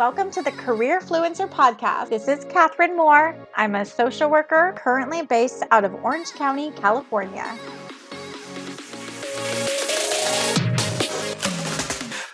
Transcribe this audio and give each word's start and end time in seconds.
Welcome 0.00 0.30
to 0.30 0.40
the 0.40 0.52
Career 0.52 1.00
Fluencer 1.00 1.46
Podcast. 1.46 2.08
This 2.08 2.26
is 2.26 2.46
Catherine 2.46 2.96
Moore. 2.96 3.36
I'm 3.54 3.74
a 3.74 3.84
social 3.84 4.30
worker 4.30 4.74
currently 4.78 5.20
based 5.20 5.62
out 5.70 5.84
of 5.84 5.94
Orange 6.02 6.32
County, 6.32 6.70
California. 6.70 7.44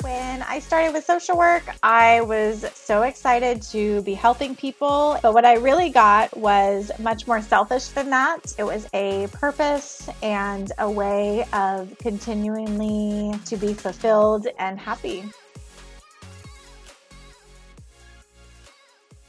When 0.00 0.42
I 0.42 0.60
started 0.60 0.92
with 0.92 1.04
social 1.04 1.36
work, 1.36 1.64
I 1.82 2.20
was 2.20 2.66
so 2.76 3.02
excited 3.02 3.62
to 3.62 4.00
be 4.02 4.14
helping 4.14 4.54
people. 4.54 5.18
But 5.20 5.34
what 5.34 5.44
I 5.44 5.54
really 5.54 5.90
got 5.90 6.36
was 6.36 6.92
much 7.00 7.26
more 7.26 7.42
selfish 7.42 7.88
than 7.88 8.10
that. 8.10 8.54
It 8.58 8.64
was 8.64 8.86
a 8.94 9.26
purpose 9.32 10.08
and 10.22 10.70
a 10.78 10.88
way 10.88 11.48
of 11.52 11.98
continually 11.98 13.36
to 13.46 13.56
be 13.56 13.74
fulfilled 13.74 14.46
and 14.60 14.78
happy. 14.78 15.24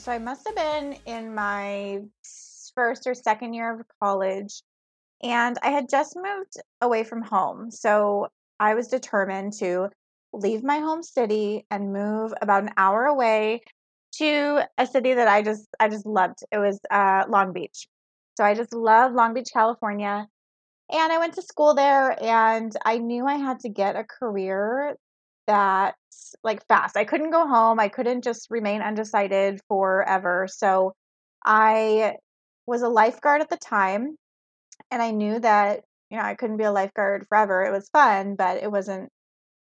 So 0.08 0.14
I 0.14 0.20
must 0.20 0.48
have 0.48 0.56
been 0.56 0.94
in 1.06 1.36
my 1.36 2.00
first 2.74 3.06
or 3.08 3.14
second 3.14 3.54
year 3.54 3.74
of 3.74 3.86
college, 4.02 4.64
and 5.22 5.58
I 5.62 5.72
had 5.72 5.90
just 5.90 6.16
moved 6.16 6.54
away 6.80 7.04
from 7.04 7.22
home. 7.22 7.72
So 7.72 8.30
I 8.58 8.74
was 8.74 8.88
determined 8.88 9.52
to 9.60 9.90
leave 10.32 10.64
my 10.64 10.78
home 10.78 11.04
city 11.04 11.66
and 11.70 11.92
move 11.92 12.34
about 12.42 12.64
an 12.64 12.70
hour 12.78 13.04
away 13.04 13.64
to 14.14 14.62
a 14.78 14.88
city 14.88 15.14
that 15.14 15.28
I 15.28 15.42
just 15.42 15.68
I 15.78 15.90
just 15.90 16.06
loved. 16.06 16.40
It 16.54 16.58
was 16.60 16.80
uh, 16.90 17.26
Long 17.28 17.52
Beach. 17.52 17.90
So 18.38 18.46
I 18.46 18.54
just 18.54 18.74
love 18.74 19.12
Long 19.12 19.34
Beach, 19.34 19.50
California. 19.52 20.26
And 20.90 21.12
I 21.12 21.18
went 21.18 21.34
to 21.34 21.42
school 21.42 21.74
there 21.74 22.16
and 22.24 22.72
I 22.86 22.98
knew 23.00 23.26
I 23.26 23.36
had 23.36 23.60
to 23.60 23.70
get 23.70 23.98
a 23.98 24.06
career 24.06 24.96
that 25.48 25.96
like 26.44 26.66
fast. 26.68 26.98
I 26.98 27.06
couldn't 27.06 27.32
go 27.32 27.48
home. 27.48 27.80
I 27.80 27.90
couldn't 27.90 28.24
just 28.24 28.48
remain 28.50 28.82
undecided 28.82 29.60
forever. 29.68 30.48
So 30.50 30.94
I 31.46 32.16
was 32.66 32.82
a 32.82 32.90
lifeguard 32.90 33.42
at 33.42 33.50
the 33.50 33.58
time 33.58 34.16
and 34.92 35.02
I 35.02 35.12
knew 35.12 35.40
that 35.40 35.82
you 36.10 36.18
know 36.18 36.24
I 36.24 36.36
couldn't 36.36 36.58
be 36.58 36.64
a 36.66 36.72
lifeguard 36.72 37.26
forever. 37.28 37.64
It 37.64 37.72
was 37.72 37.90
fun, 37.90 38.36
but 38.36 38.62
it 38.64 38.72
wasn't 38.72 39.10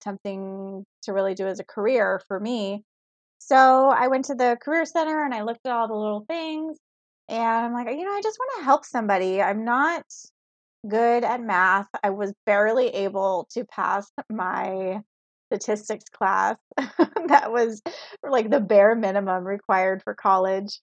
something 0.03 0.85
to 1.03 1.13
really 1.13 1.33
do 1.35 1.47
as 1.47 1.59
a 1.59 1.65
career 1.65 2.21
for 2.27 2.39
me. 2.39 2.83
So 3.39 3.55
I 3.89 4.07
went 4.07 4.25
to 4.25 4.35
the 4.35 4.57
career 4.61 4.85
center 4.85 5.23
and 5.23 5.33
I 5.33 5.43
looked 5.43 5.65
at 5.65 5.71
all 5.71 5.87
the 5.87 5.93
little 5.93 6.25
things 6.27 6.77
and 7.29 7.41
I'm 7.41 7.73
like, 7.73 7.87
you 7.87 8.05
know, 8.05 8.11
I 8.13 8.21
just 8.21 8.39
want 8.39 8.59
to 8.59 8.65
help 8.65 8.85
somebody. 8.85 9.41
I'm 9.41 9.63
not 9.63 10.03
good 10.87 11.23
at 11.23 11.41
math. 11.41 11.87
I 12.03 12.11
was 12.11 12.33
barely 12.45 12.87
able 12.89 13.47
to 13.51 13.65
pass 13.65 14.09
my 14.29 15.01
statistics 15.47 16.05
class 16.09 16.57
that 16.77 17.51
was 17.51 17.81
like 18.23 18.49
the 18.49 18.59
bare 18.59 18.95
minimum 18.95 19.45
required 19.45 20.01
for 20.03 20.13
college. 20.13 20.79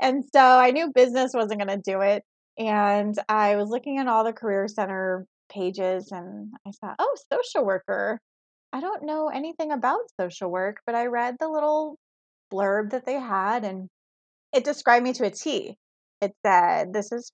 And 0.00 0.24
so 0.34 0.40
I 0.40 0.70
knew 0.70 0.92
business 0.92 1.32
wasn't 1.34 1.60
going 1.60 1.76
to 1.76 1.90
do 1.90 2.00
it. 2.00 2.22
And 2.58 3.14
I 3.28 3.56
was 3.56 3.70
looking 3.70 3.98
at 3.98 4.08
all 4.08 4.24
the 4.24 4.32
Career 4.32 4.68
Center 4.68 5.26
pages 5.50 6.10
and 6.12 6.52
I 6.66 6.70
thought, 6.80 6.96
oh, 6.98 7.16
social 7.32 7.64
worker. 7.64 8.20
I 8.72 8.80
don't 8.80 9.04
know 9.04 9.28
anything 9.28 9.72
about 9.72 10.00
social 10.20 10.50
work, 10.50 10.78
but 10.84 10.94
I 10.94 11.06
read 11.06 11.36
the 11.38 11.48
little 11.48 11.96
blurb 12.52 12.90
that 12.90 13.06
they 13.06 13.14
had 13.14 13.64
and 13.64 13.88
it 14.52 14.64
described 14.64 15.04
me 15.04 15.12
to 15.14 15.26
a 15.26 15.30
T. 15.30 15.76
It 16.20 16.32
said, 16.44 16.92
this 16.92 17.12
is 17.12 17.30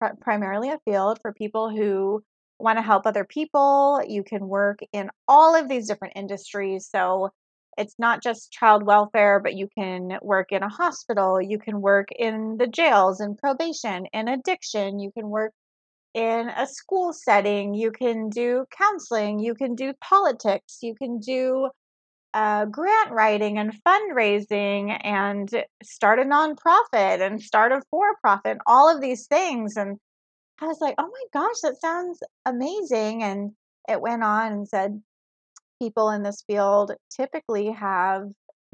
pr- 0.00 0.16
primarily 0.20 0.70
a 0.70 0.80
field 0.84 1.18
for 1.22 1.32
people 1.32 1.70
who 1.70 2.22
want 2.58 2.78
to 2.78 2.82
help 2.82 3.06
other 3.06 3.24
people. 3.24 4.02
You 4.06 4.22
can 4.22 4.48
work 4.48 4.80
in 4.92 5.10
all 5.28 5.54
of 5.54 5.68
these 5.68 5.86
different 5.86 6.14
industries. 6.16 6.88
So 6.90 7.30
it's 7.76 7.94
not 7.98 8.22
just 8.22 8.52
child 8.52 8.84
welfare, 8.84 9.40
but 9.40 9.54
you 9.54 9.68
can 9.76 10.18
work 10.22 10.52
in 10.52 10.62
a 10.62 10.68
hospital, 10.68 11.40
you 11.40 11.58
can 11.58 11.80
work 11.80 12.08
in 12.10 12.56
the 12.58 12.66
jails 12.66 13.20
and 13.20 13.36
probation 13.36 14.06
and 14.14 14.28
addiction, 14.28 14.98
you 14.98 15.12
can 15.12 15.28
work 15.28 15.52
in 16.14 16.48
a 16.48 16.66
school 16.66 17.12
setting, 17.12 17.74
you 17.74 17.90
can 17.90 18.30
do 18.30 18.64
counseling, 18.70 19.38
you 19.38 19.54
can 19.54 19.74
do 19.74 19.92
politics, 20.00 20.78
you 20.80 20.94
can 20.94 21.18
do 21.18 21.68
uh, 22.32 22.64
grant 22.66 23.10
writing 23.10 23.58
and 23.58 23.74
fundraising 23.86 24.98
and 25.04 25.64
start 25.82 26.18
a 26.18 26.22
nonprofit 26.22 27.20
and 27.20 27.42
start 27.42 27.72
a 27.72 27.82
for 27.90 28.16
profit, 28.22 28.58
all 28.66 28.94
of 28.94 29.02
these 29.02 29.26
things. 29.26 29.76
And 29.76 29.98
I 30.60 30.66
was 30.66 30.80
like, 30.80 30.94
oh 30.98 31.08
my 31.08 31.40
gosh, 31.40 31.60
that 31.62 31.80
sounds 31.80 32.22
amazing. 32.46 33.22
And 33.22 33.52
it 33.88 34.00
went 34.00 34.22
on 34.22 34.52
and 34.52 34.68
said, 34.68 35.02
people 35.80 36.10
in 36.10 36.22
this 36.22 36.42
field 36.46 36.92
typically 37.10 37.70
have 37.72 38.24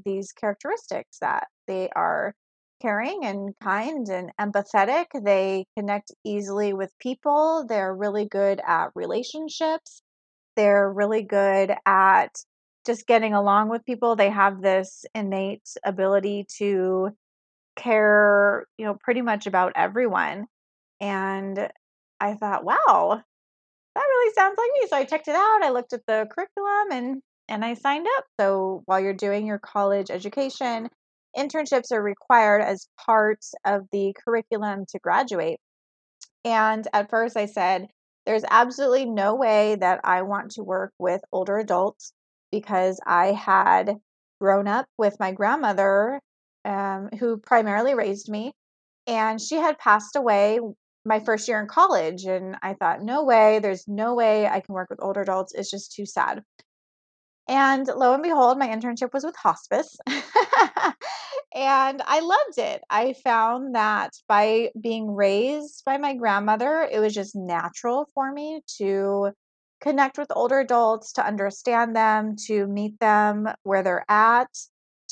these 0.04 0.32
characteristics 0.32 1.18
that 1.20 1.48
they 1.66 1.88
are 1.94 2.34
caring 2.80 3.24
and 3.24 3.54
kind 3.62 4.08
and 4.08 4.32
empathetic. 4.40 5.06
They 5.14 5.66
connect 5.76 6.12
easily 6.24 6.72
with 6.72 6.92
people. 7.00 7.64
They're 7.68 7.94
really 7.94 8.26
good 8.26 8.60
at 8.66 8.90
relationships. 8.94 10.02
They're 10.56 10.90
really 10.92 11.22
good 11.22 11.74
at 11.86 12.30
just 12.84 13.06
getting 13.06 13.34
along 13.34 13.70
with 13.70 13.84
people. 13.84 14.16
They 14.16 14.30
have 14.30 14.60
this 14.60 15.04
innate 15.14 15.68
ability 15.84 16.46
to 16.58 17.10
care, 17.76 18.66
you 18.76 18.84
know, 18.84 18.96
pretty 19.00 19.22
much 19.22 19.46
about 19.46 19.72
everyone. 19.76 20.46
And 21.02 21.68
I 22.20 22.34
thought, 22.34 22.64
wow, 22.64 23.20
that 23.94 24.00
really 24.00 24.34
sounds 24.34 24.56
like 24.56 24.70
me. 24.80 24.88
So 24.88 24.96
I 24.96 25.04
checked 25.04 25.26
it 25.28 25.34
out. 25.34 25.62
I 25.62 25.70
looked 25.70 25.92
at 25.92 26.06
the 26.06 26.26
curriculum 26.30 26.92
and 26.92 27.22
and 27.48 27.64
I 27.64 27.74
signed 27.74 28.06
up. 28.16 28.24
So 28.40 28.82
while 28.86 29.00
you're 29.00 29.12
doing 29.12 29.46
your 29.46 29.58
college 29.58 30.10
education, 30.10 30.88
internships 31.36 31.90
are 31.92 32.00
required 32.00 32.62
as 32.62 32.86
part 33.04 33.44
of 33.66 33.82
the 33.90 34.14
curriculum 34.24 34.86
to 34.90 34.98
graduate. 35.00 35.58
And 36.44 36.86
at 36.92 37.10
first 37.10 37.36
I 37.36 37.46
said, 37.46 37.88
there's 38.24 38.44
absolutely 38.48 39.04
no 39.04 39.34
way 39.34 39.74
that 39.74 40.00
I 40.04 40.22
want 40.22 40.52
to 40.52 40.62
work 40.62 40.92
with 41.00 41.20
older 41.32 41.58
adults 41.58 42.12
because 42.52 43.00
I 43.04 43.32
had 43.32 43.96
grown 44.40 44.68
up 44.68 44.86
with 44.96 45.16
my 45.18 45.32
grandmother 45.32 46.20
um, 46.64 47.08
who 47.18 47.38
primarily 47.38 47.94
raised 47.94 48.30
me 48.30 48.52
and 49.06 49.40
she 49.40 49.56
had 49.56 49.78
passed 49.78 50.14
away 50.14 50.60
my 51.04 51.20
first 51.20 51.48
year 51.48 51.60
in 51.60 51.66
college 51.66 52.24
and 52.24 52.56
I 52.62 52.74
thought 52.74 53.02
no 53.02 53.24
way 53.24 53.58
there's 53.58 53.88
no 53.88 54.14
way 54.14 54.46
I 54.46 54.60
can 54.60 54.74
work 54.74 54.88
with 54.90 55.02
older 55.02 55.22
adults 55.22 55.52
it's 55.52 55.70
just 55.70 55.92
too 55.92 56.06
sad. 56.06 56.42
And 57.48 57.86
lo 57.86 58.14
and 58.14 58.22
behold 58.22 58.58
my 58.58 58.68
internship 58.68 59.12
was 59.12 59.24
with 59.24 59.34
hospice. 59.36 59.96
and 61.54 62.02
I 62.06 62.20
loved 62.20 62.58
it. 62.58 62.82
I 62.88 63.14
found 63.24 63.74
that 63.74 64.12
by 64.28 64.70
being 64.80 65.12
raised 65.12 65.82
by 65.84 65.98
my 65.98 66.14
grandmother 66.14 66.88
it 66.90 67.00
was 67.00 67.14
just 67.14 67.34
natural 67.34 68.08
for 68.14 68.32
me 68.32 68.62
to 68.78 69.32
connect 69.80 70.16
with 70.16 70.30
older 70.36 70.60
adults, 70.60 71.12
to 71.14 71.26
understand 71.26 71.96
them, 71.96 72.36
to 72.46 72.68
meet 72.68 73.00
them 73.00 73.48
where 73.64 73.82
they're 73.82 74.04
at, 74.08 74.48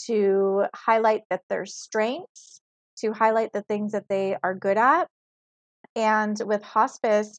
to 0.06 0.66
highlight 0.72 1.22
that 1.28 1.42
their 1.48 1.66
strengths, 1.66 2.60
to 2.98 3.12
highlight 3.12 3.52
the 3.52 3.62
things 3.62 3.90
that 3.90 4.08
they 4.08 4.36
are 4.44 4.54
good 4.54 4.78
at 4.78 5.08
and 5.96 6.40
with 6.44 6.62
hospice, 6.62 7.38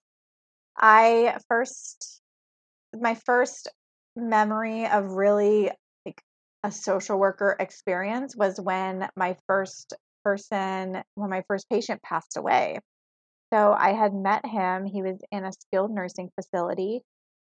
I 0.77 1.37
first, 1.47 2.21
my 2.93 3.15
first 3.15 3.69
memory 4.15 4.87
of 4.87 5.11
really 5.11 5.71
like 6.05 6.21
a 6.63 6.71
social 6.71 7.17
worker 7.17 7.55
experience 7.59 8.35
was 8.35 8.59
when 8.59 9.07
my 9.15 9.35
first 9.47 9.93
person, 10.23 11.01
when 11.15 11.29
my 11.29 11.43
first 11.47 11.69
patient 11.69 12.01
passed 12.03 12.37
away. 12.37 12.79
So 13.53 13.73
I 13.73 13.93
had 13.93 14.13
met 14.13 14.45
him. 14.45 14.85
He 14.85 15.01
was 15.01 15.19
in 15.31 15.45
a 15.45 15.51
skilled 15.51 15.91
nursing 15.91 16.29
facility 16.35 17.01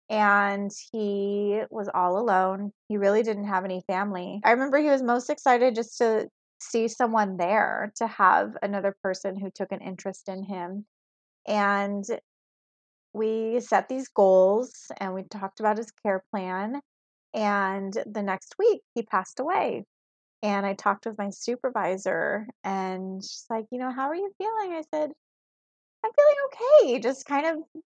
and 0.08 0.70
he 0.92 1.62
was 1.70 1.88
all 1.92 2.18
alone. 2.18 2.72
He 2.88 2.96
really 2.96 3.22
didn't 3.22 3.46
have 3.46 3.64
any 3.64 3.82
family. 3.86 4.40
I 4.44 4.52
remember 4.52 4.78
he 4.78 4.88
was 4.88 5.02
most 5.02 5.28
excited 5.28 5.74
just 5.74 5.98
to 5.98 6.28
see 6.58 6.88
someone 6.88 7.36
there 7.36 7.92
to 7.96 8.06
have 8.06 8.56
another 8.62 8.94
person 9.02 9.38
who 9.38 9.50
took 9.50 9.72
an 9.72 9.80
interest 9.80 10.28
in 10.28 10.44
him. 10.44 10.86
And 11.46 12.04
we 13.12 13.60
set 13.60 13.88
these 13.88 14.08
goals 14.08 14.72
and 14.98 15.14
we 15.14 15.22
talked 15.24 15.60
about 15.60 15.78
his 15.78 15.90
care 15.90 16.22
plan. 16.30 16.80
And 17.34 17.92
the 18.06 18.22
next 18.22 18.54
week, 18.58 18.82
he 18.94 19.02
passed 19.02 19.40
away. 19.40 19.84
And 20.42 20.64
I 20.64 20.74
talked 20.74 21.04
with 21.04 21.18
my 21.18 21.30
supervisor, 21.30 22.46
and 22.62 23.22
she's 23.22 23.44
like, 23.50 23.66
You 23.72 23.78
know, 23.80 23.92
how 23.92 24.08
are 24.08 24.14
you 24.14 24.30
feeling? 24.38 24.72
I 24.72 24.82
said, 24.94 25.10
I'm 26.04 26.10
feeling 26.16 26.36
okay. 26.46 27.00
Just 27.00 27.26
kind 27.26 27.46
of 27.46 27.82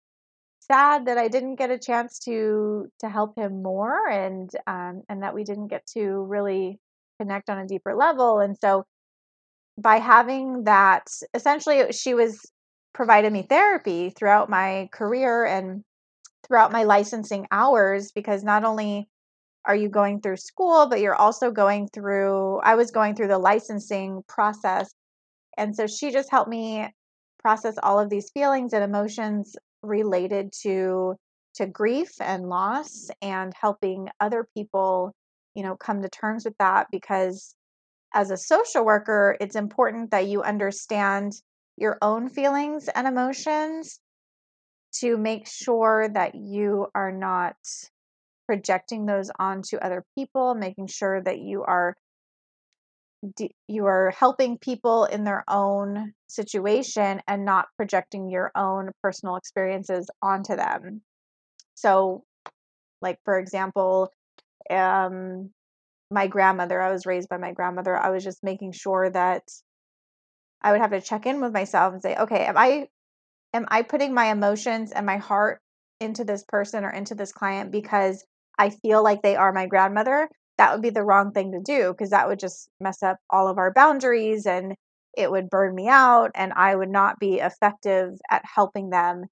sad 0.60 1.06
that 1.08 1.18
I 1.18 1.28
didn't 1.28 1.56
get 1.56 1.72
a 1.72 1.78
chance 1.78 2.20
to 2.20 2.88
to 3.00 3.10
help 3.10 3.38
him 3.38 3.62
more 3.64 4.08
and 4.10 4.50
um, 4.68 5.04
and 5.10 5.24
that 5.24 5.34
we 5.36 5.44
didn't 5.44 5.68
get 5.68 5.86
to 5.94 6.24
really 6.24 6.80
connect 7.20 7.50
on 7.50 7.60
a 7.60 7.68
deeper 7.68 7.96
level. 7.96 8.40
And 8.40 8.56
so 8.58 8.86
by 9.78 9.98
having 9.98 10.64
that, 10.66 11.08
essentially, 11.34 11.92
she 11.92 12.14
was 12.14 12.40
provided 12.94 13.32
me 13.32 13.44
therapy 13.44 14.10
throughout 14.10 14.50
my 14.50 14.90
career 14.92 15.46
and 15.46 15.84
throughout 16.46 16.72
my 16.72 16.84
licensing 16.84 17.48
hours 17.52 18.12
because 18.12 18.44
not 18.44 18.64
only 18.64 19.08
are 19.66 19.76
you 19.76 19.90
going 19.90 20.22
through 20.22 20.38
school, 20.38 20.88
but 20.90 21.00
you're 21.00 21.16
also 21.16 21.52
going 21.52 21.88
through, 21.94 22.60
I 22.60 22.76
was 22.76 22.92
going 22.92 23.16
through 23.16 23.28
the 23.28 23.38
licensing 23.38 24.24
process. 24.28 24.94
And 25.58 25.76
so 25.76 25.86
she 25.86 26.12
just 26.12 26.32
helped 26.32 26.50
me 26.50 26.88
process 27.40 27.76
all 27.84 28.00
of 28.00 28.10
these 28.10 28.32
feelings 28.32 28.74
and 28.74 28.84
emotions 28.84 29.56
related 29.84 30.52
to 30.64 31.16
to 31.56 31.66
grief 31.66 32.10
and 32.22 32.48
loss 32.48 33.10
and 33.22 33.54
helping 33.60 34.08
other 34.20 34.48
people 34.56 35.14
you 35.60 35.64
know 35.64 35.76
come 35.76 36.02
to 36.02 36.08
terms 36.08 36.46
with 36.46 36.58
that 36.58 36.88
because 36.90 37.54
as 38.14 38.32
a 38.32 38.38
social 38.38 38.86
worker 38.86 39.36
it's 39.42 39.58
important 39.58 40.10
that 40.12 40.26
you 40.26 40.42
understand 40.42 41.34
your 41.76 41.98
own 42.02 42.30
feelings 42.30 42.88
and 42.96 43.06
emotions 43.06 44.00
to 44.94 45.18
make 45.18 45.46
sure 45.46 46.08
that 46.14 46.34
you 46.34 46.88
are 46.96 47.12
not 47.12 47.58
projecting 48.48 49.06
those 49.06 49.30
onto 49.38 49.76
other 49.76 50.06
people 50.18 50.56
making 50.56 50.88
sure 50.88 51.22
that 51.22 51.40
you 51.40 51.62
are 51.64 51.94
you 53.68 53.86
are 53.86 54.14
helping 54.18 54.58
people 54.58 55.04
in 55.04 55.26
their 55.26 55.44
own 55.50 56.14
situation 56.30 57.22
and 57.28 57.44
not 57.44 57.68
projecting 57.76 58.30
your 58.30 58.50
own 58.56 58.92
personal 59.04 59.36
experiences 59.36 60.10
onto 60.22 60.56
them. 60.56 61.02
So 61.76 62.24
like 63.02 63.20
for 63.26 63.38
example 63.38 64.14
um 64.70 65.50
my 66.12 66.28
grandmother 66.28 66.82
i 66.82 66.92
was 66.92 67.06
raised 67.06 67.30
by 67.30 67.38
my 67.38 67.52
grandmother 67.52 67.96
i 67.96 68.10
was 68.10 68.24
just 68.24 68.44
making 68.44 68.72
sure 68.72 69.10
that 69.10 69.44
i 70.62 70.72
would 70.72 70.82
have 70.82 70.92
to 70.92 71.02
check 71.02 71.26
in 71.26 71.42
with 71.42 71.54
myself 71.54 71.94
and 71.94 72.02
say 72.02 72.16
okay 72.16 72.46
am 72.46 72.58
i 72.58 72.88
am 73.54 73.66
i 73.70 73.82
putting 73.82 74.14
my 74.14 74.32
emotions 74.32 74.92
and 74.92 75.06
my 75.06 75.18
heart 75.18 75.60
into 76.00 76.24
this 76.24 76.44
person 76.48 76.84
or 76.84 76.90
into 76.90 77.16
this 77.16 77.32
client 77.32 77.72
because 77.72 78.24
i 78.58 78.70
feel 78.70 79.04
like 79.04 79.22
they 79.22 79.36
are 79.36 79.54
my 79.54 79.66
grandmother 79.66 80.30
that 80.60 80.74
would 80.74 80.82
be 80.82 80.90
the 80.90 81.04
wrong 81.04 81.32
thing 81.32 81.54
to 81.54 81.62
do 81.62 81.94
because 81.94 82.10
that 82.10 82.28
would 82.28 82.40
just 82.40 82.70
mess 82.82 83.02
up 83.02 83.18
all 83.30 83.48
of 83.48 83.58
our 83.58 83.72
boundaries 83.74 84.46
and 84.46 84.76
it 85.18 85.32
would 85.32 85.50
burn 85.50 85.74
me 85.74 85.88
out 85.88 86.32
and 86.36 86.54
I 86.54 86.76
would 86.76 86.90
not 86.90 87.20
be 87.20 87.36
effective 87.36 88.20
at 88.30 88.44
helping 88.44 88.90
them 88.90 89.26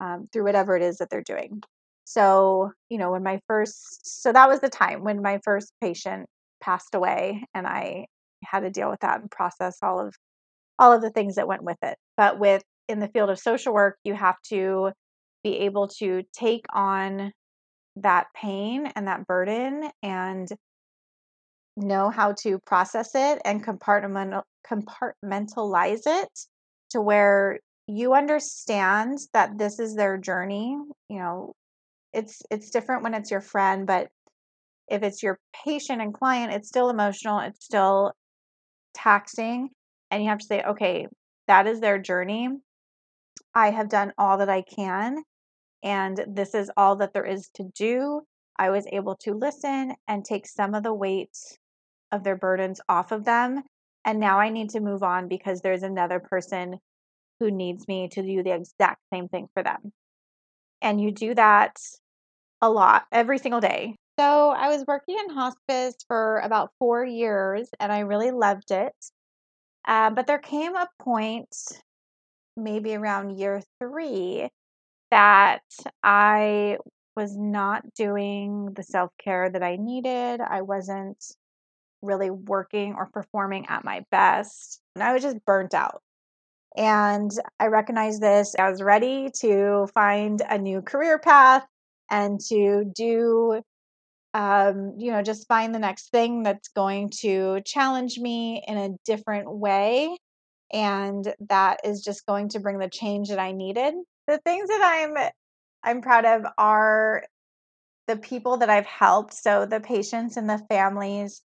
um, 0.00 0.28
through 0.32 0.44
whatever 0.44 0.76
it 0.76 0.82
is 0.82 0.98
that 0.98 1.10
they're 1.10 1.22
doing. 1.22 1.62
So, 2.04 2.72
you 2.88 2.98
know, 2.98 3.12
when 3.12 3.22
my 3.22 3.40
first, 3.46 4.20
so 4.22 4.32
that 4.32 4.48
was 4.48 4.60
the 4.60 4.68
time 4.68 5.04
when 5.04 5.22
my 5.22 5.40
first 5.44 5.72
patient 5.80 6.26
passed 6.60 6.94
away 6.94 7.44
and 7.54 7.66
I 7.66 8.06
had 8.44 8.60
to 8.60 8.70
deal 8.70 8.90
with 8.90 9.00
that 9.00 9.20
and 9.20 9.30
process 9.30 9.78
all 9.82 10.00
of 10.00 10.14
all 10.78 10.92
of 10.92 11.02
the 11.02 11.10
things 11.10 11.36
that 11.36 11.46
went 11.48 11.62
with 11.62 11.76
it. 11.82 11.96
But 12.16 12.38
with 12.38 12.62
in 12.88 13.00
the 13.00 13.08
field 13.08 13.30
of 13.30 13.38
social 13.38 13.74
work, 13.74 13.96
you 14.04 14.14
have 14.14 14.36
to 14.48 14.92
be 15.44 15.58
able 15.60 15.88
to 15.88 16.22
take 16.32 16.64
on 16.72 17.32
that 17.96 18.26
pain 18.34 18.86
and 18.96 19.06
that 19.08 19.26
burden 19.26 19.90
and 20.02 20.48
know 21.76 22.10
how 22.10 22.32
to 22.42 22.58
process 22.66 23.10
it 23.14 23.40
and 23.44 23.64
compartmental, 23.64 24.42
compartmentalize 24.66 26.02
it 26.06 26.28
to 26.90 27.00
where 27.00 27.58
you 27.86 28.14
understand 28.14 29.18
that 29.32 29.58
this 29.58 29.78
is 29.78 29.96
their 29.96 30.16
journey 30.16 30.76
you 31.08 31.18
know 31.18 31.52
it's 32.12 32.42
it's 32.50 32.70
different 32.70 33.02
when 33.02 33.14
it's 33.14 33.30
your 33.30 33.40
friend 33.40 33.86
but 33.86 34.08
if 34.88 35.02
it's 35.02 35.22
your 35.22 35.38
patient 35.64 36.00
and 36.02 36.14
client 36.14 36.52
it's 36.52 36.68
still 36.68 36.90
emotional 36.90 37.40
it's 37.40 37.64
still 37.64 38.12
taxing 38.94 39.68
and 40.10 40.22
you 40.22 40.28
have 40.28 40.38
to 40.38 40.46
say 40.46 40.62
okay 40.62 41.06
that 41.46 41.66
is 41.66 41.80
their 41.80 41.98
journey 41.98 42.48
i 43.54 43.70
have 43.70 43.88
done 43.88 44.12
all 44.18 44.38
that 44.38 44.48
i 44.48 44.62
can 44.62 45.22
and 45.82 46.24
this 46.28 46.54
is 46.54 46.70
all 46.76 46.96
that 46.96 47.12
there 47.12 47.26
is 47.26 47.48
to 47.54 47.64
do 47.74 48.20
i 48.58 48.70
was 48.70 48.86
able 48.92 49.14
to 49.14 49.32
listen 49.34 49.94
and 50.08 50.24
take 50.24 50.46
some 50.46 50.74
of 50.74 50.82
the 50.82 50.92
weight 50.92 51.36
of 52.12 52.24
their 52.24 52.36
burdens 52.36 52.80
off 52.88 53.12
of 53.12 53.24
them. 53.24 53.62
And 54.04 54.18
now 54.18 54.38
I 54.40 54.48
need 54.48 54.70
to 54.70 54.80
move 54.80 55.02
on 55.02 55.28
because 55.28 55.60
there's 55.60 55.82
another 55.82 56.20
person 56.20 56.78
who 57.38 57.50
needs 57.50 57.86
me 57.88 58.08
to 58.12 58.22
do 58.22 58.42
the 58.42 58.54
exact 58.54 59.00
same 59.12 59.28
thing 59.28 59.48
for 59.54 59.62
them. 59.62 59.92
And 60.82 61.00
you 61.00 61.12
do 61.12 61.34
that 61.34 61.76
a 62.62 62.70
lot 62.70 63.06
every 63.12 63.38
single 63.38 63.60
day. 63.60 63.96
So 64.18 64.50
I 64.50 64.68
was 64.68 64.84
working 64.86 65.16
in 65.18 65.34
hospice 65.34 65.96
for 66.06 66.40
about 66.40 66.72
four 66.78 67.04
years 67.04 67.70
and 67.78 67.90
I 67.90 68.00
really 68.00 68.30
loved 68.30 68.70
it. 68.70 68.92
Uh, 69.88 70.10
but 70.10 70.26
there 70.26 70.38
came 70.38 70.76
a 70.76 70.88
point, 70.98 71.56
maybe 72.56 72.94
around 72.94 73.38
year 73.38 73.62
three, 73.80 74.48
that 75.10 75.62
I 76.02 76.76
was 77.16 77.36
not 77.36 77.82
doing 77.94 78.72
the 78.74 78.82
self 78.82 79.10
care 79.22 79.48
that 79.48 79.62
I 79.62 79.76
needed. 79.76 80.40
I 80.40 80.62
wasn't 80.62 81.24
really 82.02 82.30
working 82.30 82.94
or 82.96 83.06
performing 83.06 83.66
at 83.68 83.84
my 83.84 84.04
best. 84.10 84.80
And 84.94 85.02
I 85.02 85.12
was 85.12 85.22
just 85.22 85.44
burnt 85.44 85.74
out. 85.74 86.02
And 86.76 87.30
I 87.58 87.66
recognized 87.66 88.22
this. 88.22 88.54
I 88.58 88.70
was 88.70 88.82
ready 88.82 89.30
to 89.40 89.88
find 89.92 90.40
a 90.48 90.58
new 90.58 90.82
career 90.82 91.18
path 91.18 91.66
and 92.10 92.40
to 92.48 92.84
do, 92.94 93.62
um, 94.34 94.94
you 94.98 95.12
know, 95.12 95.22
just 95.22 95.48
find 95.48 95.74
the 95.74 95.78
next 95.78 96.10
thing 96.10 96.42
that's 96.42 96.68
going 96.68 97.10
to 97.20 97.60
challenge 97.64 98.18
me 98.18 98.62
in 98.66 98.76
a 98.76 98.96
different 99.04 99.50
way. 99.50 100.16
And 100.72 101.34
that 101.48 101.80
is 101.84 102.02
just 102.02 102.26
going 102.26 102.50
to 102.50 102.60
bring 102.60 102.78
the 102.78 102.88
change 102.88 103.28
that 103.30 103.38
I 103.38 103.52
needed. 103.52 103.94
The 104.26 104.38
things 104.38 104.68
that 104.68 104.80
I'm 104.82 105.30
I'm 105.82 106.02
proud 106.02 106.24
of 106.24 106.44
are 106.58 107.24
the 108.06 108.16
people 108.16 108.58
that 108.58 108.70
I've 108.70 108.86
helped. 108.86 109.34
So 109.34 109.66
the 109.66 109.80
patients 109.80 110.36
and 110.36 110.48
the 110.48 110.62
families 110.68 111.42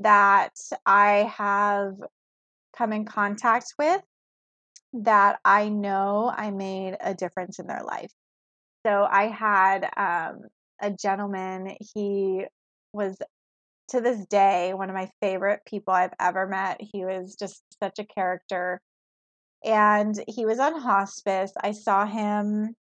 that 0.00 0.54
I 0.86 1.32
have 1.36 1.94
come 2.76 2.92
in 2.92 3.04
contact 3.04 3.74
with 3.78 4.00
that 4.94 5.38
I 5.44 5.68
know 5.68 6.32
I 6.34 6.50
made 6.50 6.96
a 7.00 7.14
difference 7.14 7.58
in 7.58 7.66
their 7.66 7.82
life. 7.82 8.12
So 8.86 9.06
I 9.10 9.28
had 9.28 9.88
um, 9.96 10.42
a 10.80 10.90
gentleman, 10.90 11.76
he 11.94 12.44
was 12.92 13.16
to 13.88 14.00
this 14.00 14.24
day 14.26 14.72
one 14.74 14.88
of 14.88 14.94
my 14.94 15.10
favorite 15.20 15.60
people 15.66 15.92
I've 15.92 16.14
ever 16.20 16.46
met. 16.46 16.80
He 16.80 17.04
was 17.04 17.36
just 17.36 17.62
such 17.82 17.98
a 17.98 18.04
character. 18.04 18.80
And 19.64 20.22
he 20.28 20.46
was 20.46 20.58
on 20.58 20.80
hospice. 20.80 21.52
I 21.60 21.72
saw 21.72 22.06
him 22.06 22.74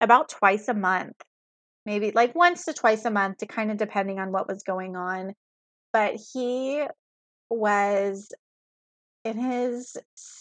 about 0.00 0.28
twice 0.28 0.68
a 0.68 0.74
month, 0.74 1.16
maybe 1.86 2.10
like 2.12 2.34
once 2.34 2.64
to 2.64 2.72
twice 2.72 3.04
a 3.04 3.10
month, 3.10 3.38
to 3.38 3.46
kind 3.46 3.70
of 3.70 3.76
depending 3.76 4.18
on 4.18 4.32
what 4.32 4.48
was 4.48 4.62
going 4.62 4.96
on 4.96 5.34
but 5.94 6.16
he 6.34 6.84
was 7.48 8.28
in 9.24 9.38
his 9.38 9.96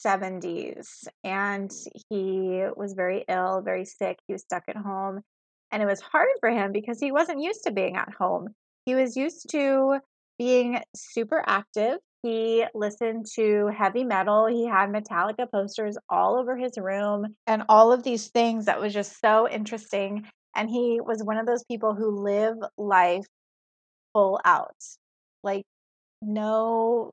70s 0.06 1.08
and 1.24 1.72
he 2.10 2.66
was 2.76 2.94
very 2.94 3.24
ill, 3.28 3.62
very 3.62 3.86
sick. 3.86 4.20
He 4.28 4.34
was 4.34 4.42
stuck 4.42 4.64
at 4.68 4.76
home. 4.76 5.22
And 5.72 5.82
it 5.82 5.88
was 5.88 6.02
hard 6.02 6.30
for 6.40 6.50
him 6.50 6.72
because 6.72 7.00
he 7.00 7.12
wasn't 7.12 7.42
used 7.42 7.64
to 7.64 7.72
being 7.72 7.96
at 7.96 8.14
home. 8.14 8.50
He 8.86 8.94
was 8.94 9.18
used 9.18 9.50
to 9.52 10.00
being 10.38 10.82
super 10.96 11.44
active. 11.48 11.98
He 12.22 12.66
listened 12.76 13.26
to 13.36 13.68
heavy 13.76 14.04
metal. 14.04 14.46
He 14.46 14.68
had 14.68 14.92
Metallica 14.92 15.50
posters 15.50 15.98
all 16.10 16.38
over 16.38 16.56
his 16.56 16.78
room 16.78 17.36
and 17.48 17.64
all 17.70 17.92
of 17.92 18.04
these 18.04 18.28
things 18.28 18.66
that 18.66 18.80
was 18.80 18.94
just 18.94 19.20
so 19.20 19.50
interesting. 19.50 20.26
And 20.56 20.70
he 20.70 21.00
was 21.02 21.24
one 21.24 21.38
of 21.38 21.48
those 21.48 21.64
people 21.64 21.96
who 21.96 22.24
live 22.24 22.56
life 22.78 23.26
full 24.14 24.40
out 24.46 24.76
like 25.44 25.66
no 26.22 27.12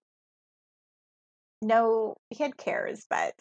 no 1.62 2.16
he 2.30 2.42
had 2.42 2.56
cares 2.56 3.06
but 3.10 3.34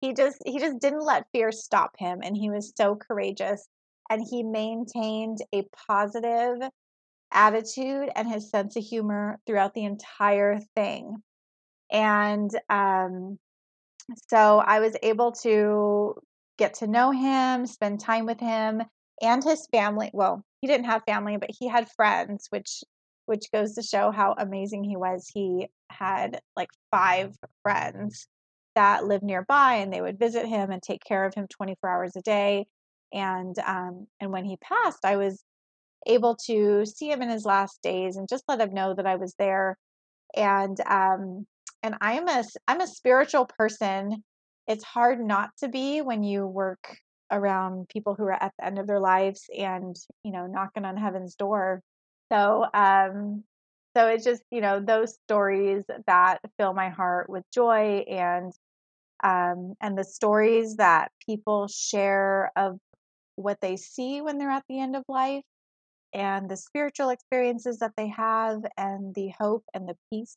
he 0.00 0.12
just 0.12 0.38
he 0.46 0.58
just 0.58 0.78
didn't 0.78 1.04
let 1.04 1.26
fear 1.32 1.52
stop 1.52 1.92
him 1.98 2.20
and 2.22 2.36
he 2.36 2.50
was 2.50 2.72
so 2.76 2.96
courageous 2.96 3.66
and 4.10 4.22
he 4.28 4.42
maintained 4.42 5.38
a 5.54 5.64
positive 5.88 6.56
attitude 7.32 8.08
and 8.16 8.28
his 8.28 8.50
sense 8.50 8.76
of 8.76 8.82
humor 8.82 9.38
throughout 9.46 9.74
the 9.74 9.84
entire 9.84 10.58
thing 10.74 11.14
and 11.90 12.50
um 12.70 13.38
so 14.28 14.58
i 14.60 14.80
was 14.80 14.96
able 15.02 15.32
to 15.32 16.14
get 16.56 16.74
to 16.74 16.86
know 16.86 17.10
him 17.10 17.66
spend 17.66 18.00
time 18.00 18.24
with 18.24 18.40
him 18.40 18.82
and 19.20 19.44
his 19.44 19.66
family 19.70 20.10
well 20.14 20.42
he 20.60 20.66
didn't 20.66 20.86
have 20.86 21.02
family 21.06 21.36
but 21.36 21.50
he 21.58 21.68
had 21.68 21.90
friends 21.90 22.46
which 22.50 22.82
which 23.28 23.52
goes 23.52 23.74
to 23.74 23.82
show 23.82 24.10
how 24.10 24.34
amazing 24.38 24.84
he 24.84 24.96
was. 24.96 25.30
He 25.32 25.68
had 25.90 26.40
like 26.56 26.70
five 26.90 27.36
friends 27.62 28.26
that 28.74 29.04
lived 29.04 29.24
nearby 29.24 29.74
and 29.74 29.92
they 29.92 30.00
would 30.00 30.18
visit 30.18 30.46
him 30.46 30.70
and 30.70 30.82
take 30.82 31.04
care 31.04 31.24
of 31.26 31.34
him 31.34 31.46
24 31.48 31.90
hours 31.90 32.16
a 32.16 32.22
day. 32.22 32.66
And 33.12 33.56
um, 33.66 34.06
and 34.20 34.32
when 34.32 34.44
he 34.44 34.56
passed, 34.56 35.04
I 35.04 35.16
was 35.16 35.42
able 36.06 36.36
to 36.46 36.86
see 36.86 37.10
him 37.10 37.20
in 37.20 37.28
his 37.28 37.44
last 37.44 37.82
days 37.82 38.16
and 38.16 38.28
just 38.28 38.44
let 38.48 38.60
him 38.60 38.72
know 38.72 38.94
that 38.94 39.06
I 39.06 39.16
was 39.16 39.34
there. 39.38 39.76
And 40.34 40.78
um, 40.86 41.46
and 41.82 41.96
I'm 42.00 42.28
a 42.28 42.44
I'm 42.66 42.80
a 42.80 42.86
spiritual 42.86 43.46
person. 43.58 44.22
It's 44.66 44.84
hard 44.84 45.20
not 45.20 45.50
to 45.58 45.68
be 45.68 46.00
when 46.00 46.22
you 46.22 46.46
work 46.46 46.98
around 47.30 47.88
people 47.88 48.14
who 48.14 48.24
are 48.24 48.42
at 48.42 48.52
the 48.58 48.64
end 48.64 48.78
of 48.78 48.86
their 48.86 49.00
lives 49.00 49.44
and 49.56 49.94
you 50.22 50.32
know 50.32 50.46
knocking 50.46 50.86
on 50.86 50.96
heaven's 50.96 51.34
door 51.34 51.82
So, 52.32 52.66
um, 52.74 53.44
so 53.96 54.08
it's 54.08 54.24
just 54.24 54.42
you 54.50 54.60
know 54.60 54.80
those 54.80 55.14
stories 55.26 55.84
that 56.06 56.40
fill 56.58 56.74
my 56.74 56.88
heart 56.90 57.28
with 57.30 57.44
joy 57.52 58.04
and 58.08 58.52
um, 59.24 59.74
and 59.80 59.98
the 59.98 60.04
stories 60.04 60.76
that 60.76 61.10
people 61.26 61.68
share 61.68 62.52
of 62.56 62.78
what 63.36 63.60
they 63.60 63.76
see 63.76 64.20
when 64.20 64.38
they're 64.38 64.50
at 64.50 64.64
the 64.68 64.80
end 64.80 64.96
of 64.96 65.04
life 65.08 65.44
and 66.12 66.50
the 66.50 66.56
spiritual 66.56 67.10
experiences 67.10 67.78
that 67.78 67.92
they 67.96 68.08
have 68.08 68.62
and 68.76 69.14
the 69.14 69.32
hope 69.38 69.64
and 69.74 69.88
the 69.88 69.96
peace 70.12 70.36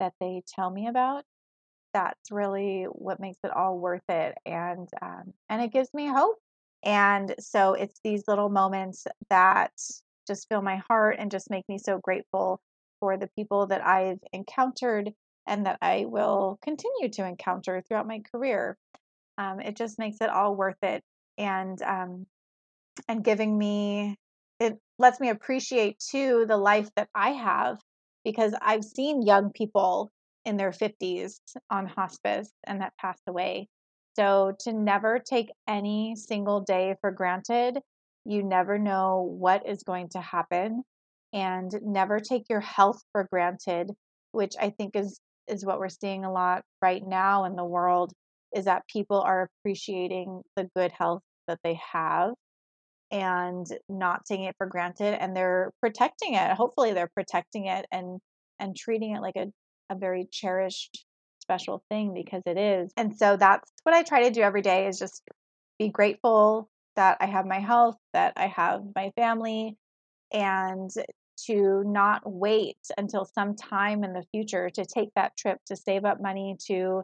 that 0.00 0.14
they 0.20 0.42
tell 0.54 0.70
me 0.70 0.88
about 0.88 1.24
that's 1.92 2.30
really 2.30 2.84
what 2.84 3.20
makes 3.20 3.38
it 3.44 3.50
all 3.50 3.78
worth 3.78 4.08
it 4.08 4.36
and 4.46 4.88
um, 5.02 5.32
and 5.48 5.62
it 5.62 5.72
gives 5.72 5.92
me 5.94 6.06
hope. 6.06 6.36
And 6.84 7.34
so 7.40 7.74
it's 7.74 8.00
these 8.04 8.24
little 8.28 8.48
moments 8.50 9.06
that 9.30 9.72
just 10.28 10.48
fill 10.48 10.62
my 10.62 10.76
heart 10.88 11.16
and 11.18 11.30
just 11.30 11.50
make 11.50 11.68
me 11.68 11.78
so 11.78 11.98
grateful 11.98 12.60
for 13.00 13.16
the 13.16 13.30
people 13.36 13.66
that 13.68 13.84
I've 13.84 14.20
encountered 14.32 15.12
and 15.46 15.66
that 15.66 15.78
I 15.82 16.04
will 16.06 16.58
continue 16.62 17.08
to 17.10 17.26
encounter 17.26 17.82
throughout 17.82 18.06
my 18.06 18.20
career. 18.32 18.76
Um, 19.38 19.60
it 19.60 19.76
just 19.76 19.98
makes 19.98 20.18
it 20.20 20.30
all 20.30 20.54
worth 20.54 20.82
it, 20.82 21.02
and 21.38 21.80
um, 21.82 22.26
and 23.08 23.24
giving 23.24 23.56
me 23.56 24.16
it 24.60 24.78
lets 24.98 25.20
me 25.20 25.30
appreciate 25.30 25.98
too 25.98 26.44
the 26.48 26.56
life 26.56 26.90
that 26.96 27.08
I 27.14 27.30
have 27.30 27.78
because 28.24 28.52
I've 28.60 28.84
seen 28.84 29.22
young 29.22 29.52
people 29.52 30.10
in 30.44 30.56
their 30.56 30.72
50s 30.72 31.40
on 31.70 31.86
hospice 31.86 32.50
and 32.66 32.80
that 32.80 32.96
passed 33.00 33.22
away. 33.28 33.68
So 34.16 34.54
to 34.60 34.72
never 34.72 35.20
take 35.20 35.52
any 35.68 36.16
single 36.16 36.60
day 36.60 36.96
for 37.00 37.12
granted, 37.12 37.78
you 38.28 38.42
never 38.42 38.78
know 38.78 39.22
what 39.38 39.66
is 39.66 39.82
going 39.82 40.10
to 40.10 40.20
happen 40.20 40.82
and 41.32 41.72
never 41.82 42.20
take 42.20 42.44
your 42.48 42.60
health 42.60 43.02
for 43.12 43.26
granted, 43.30 43.90
which 44.32 44.54
I 44.60 44.70
think 44.70 44.94
is 44.94 45.18
is 45.48 45.64
what 45.64 45.78
we're 45.78 45.88
seeing 45.88 46.26
a 46.26 46.32
lot 46.32 46.62
right 46.82 47.02
now 47.06 47.44
in 47.46 47.56
the 47.56 47.64
world 47.64 48.12
is 48.54 48.66
that 48.66 48.86
people 48.86 49.22
are 49.22 49.48
appreciating 49.64 50.42
the 50.56 50.68
good 50.76 50.92
health 50.92 51.22
that 51.46 51.58
they 51.64 51.80
have 51.92 52.34
and 53.10 53.66
not 53.88 54.26
taking 54.26 54.44
it 54.44 54.54
for 54.58 54.66
granted 54.66 55.14
and 55.18 55.34
they're 55.34 55.70
protecting 55.80 56.34
it. 56.34 56.50
Hopefully 56.52 56.92
they're 56.92 57.10
protecting 57.14 57.66
it 57.66 57.86
and 57.90 58.18
and 58.60 58.76
treating 58.76 59.16
it 59.16 59.22
like 59.22 59.36
a, 59.36 59.46
a 59.90 59.96
very 59.96 60.28
cherished 60.30 61.06
special 61.40 61.82
thing 61.88 62.12
because 62.12 62.42
it 62.44 62.58
is. 62.58 62.92
And 62.98 63.16
so 63.16 63.38
that's 63.38 63.70
what 63.84 63.94
i 63.94 64.02
try 64.02 64.24
to 64.24 64.30
do 64.30 64.42
every 64.42 64.62
day 64.62 64.86
is 64.86 64.98
just 64.98 65.22
be 65.78 65.88
grateful 65.88 66.68
that 66.98 67.16
i 67.20 67.26
have 67.26 67.46
my 67.46 67.60
health 67.60 67.96
that 68.12 68.34
i 68.36 68.46
have 68.48 68.82
my 68.94 69.10
family 69.16 69.76
and 70.32 70.90
to 71.46 71.84
not 71.86 72.22
wait 72.24 72.78
until 72.96 73.24
some 73.24 73.54
time 73.54 74.02
in 74.02 74.12
the 74.12 74.24
future 74.32 74.70
to 74.70 74.84
take 74.84 75.08
that 75.14 75.36
trip 75.36 75.58
to 75.66 75.76
save 75.76 76.04
up 76.04 76.20
money 76.20 76.56
to 76.66 77.02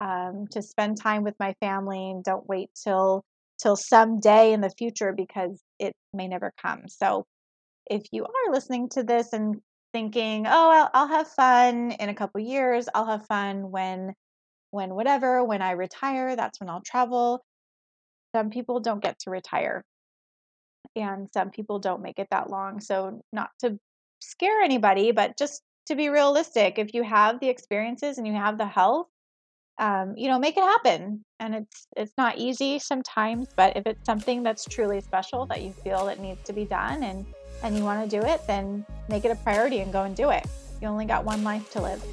um, 0.00 0.46
to 0.50 0.60
spend 0.60 1.00
time 1.00 1.22
with 1.22 1.34
my 1.40 1.54
family 1.60 2.10
and 2.10 2.24
don't 2.24 2.48
wait 2.48 2.70
till 2.82 3.24
till 3.62 3.76
some 3.76 4.20
day 4.20 4.52
in 4.52 4.60
the 4.60 4.70
future 4.70 5.12
because 5.16 5.62
it 5.78 5.94
may 6.12 6.28
never 6.28 6.52
come. 6.62 6.82
So 6.88 7.24
if 7.90 8.02
you 8.12 8.24
are 8.24 8.52
listening 8.52 8.88
to 8.90 9.02
this 9.02 9.32
and 9.32 9.56
thinking 9.92 10.46
oh 10.46 10.70
I'll, 10.70 10.90
I'll 10.92 11.08
have 11.08 11.28
fun 11.28 11.92
in 11.92 12.08
a 12.08 12.14
couple 12.14 12.40
years. 12.40 12.88
I'll 12.94 13.06
have 13.06 13.26
fun 13.26 13.70
when 13.70 14.12
when 14.72 14.94
whatever 14.94 15.44
when 15.44 15.62
i 15.62 15.72
retire 15.72 16.36
that's 16.36 16.60
when 16.60 16.68
i'll 16.68 16.82
travel 16.82 17.42
some 18.36 18.50
people 18.50 18.80
don't 18.80 19.02
get 19.02 19.18
to 19.20 19.30
retire 19.30 19.82
and 20.94 21.26
some 21.32 21.50
people 21.50 21.78
don't 21.78 22.02
make 22.02 22.18
it 22.18 22.28
that 22.30 22.50
long. 22.50 22.80
So, 22.80 23.22
not 23.32 23.48
to 23.60 23.78
scare 24.20 24.60
anybody, 24.60 25.10
but 25.10 25.38
just 25.38 25.62
to 25.86 25.96
be 25.96 26.10
realistic, 26.10 26.78
if 26.78 26.92
you 26.92 27.02
have 27.02 27.40
the 27.40 27.48
experiences 27.48 28.18
and 28.18 28.26
you 28.26 28.34
have 28.34 28.58
the 28.58 28.66
health, 28.66 29.06
um, 29.78 30.14
you 30.18 30.28
know, 30.28 30.38
make 30.38 30.58
it 30.58 30.62
happen. 30.62 31.24
And 31.40 31.54
it's 31.54 31.86
it's 31.96 32.12
not 32.18 32.36
easy 32.36 32.78
sometimes, 32.78 33.48
but 33.56 33.74
if 33.74 33.86
it's 33.86 34.04
something 34.04 34.42
that's 34.42 34.66
truly 34.66 35.00
special 35.00 35.46
that 35.46 35.62
you 35.62 35.72
feel 35.72 36.04
that 36.06 36.20
needs 36.20 36.42
to 36.44 36.52
be 36.52 36.66
done 36.66 37.02
and 37.04 37.24
and 37.62 37.74
you 37.74 37.84
want 37.84 38.08
to 38.08 38.20
do 38.20 38.26
it, 38.26 38.42
then 38.46 38.84
make 39.08 39.24
it 39.24 39.30
a 39.30 39.36
priority 39.36 39.78
and 39.80 39.90
go 39.92 40.02
and 40.02 40.14
do 40.14 40.28
it. 40.28 40.46
You 40.82 40.88
only 40.88 41.06
got 41.06 41.24
one 41.24 41.42
life 41.42 41.70
to 41.72 41.80
live. 41.80 42.04